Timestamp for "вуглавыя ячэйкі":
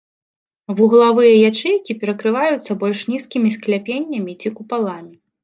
0.77-1.97